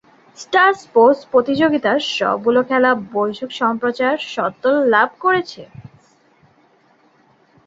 [0.37, 5.61] Star sports প্রতিযোগিতার সবগুলো খেলা বৈশ্বিক সম্প্রচার স্বত্ত্ব লাভ করেছে।